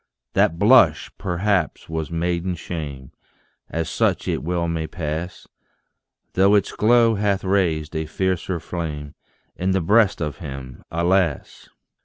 That 0.33 0.57
blush, 0.57 1.11
perhaps, 1.19 1.87
was 1.87 2.09
maiden 2.09 2.55
shame 2.55 3.11
As 3.69 3.87
such 3.87 4.27
it 4.27 4.41
well 4.41 4.67
may 4.67 4.87
pass 4.87 5.47
Though 6.33 6.55
its 6.55 6.71
glow 6.71 7.13
hath 7.13 7.43
raised 7.43 7.95
a 7.95 8.07
fiercer 8.07 8.59
flame 8.59 9.13
In 9.55 9.73
the 9.73 9.79
breast 9.81 10.19
of 10.19 10.39
him, 10.39 10.81
alas! 10.89 11.69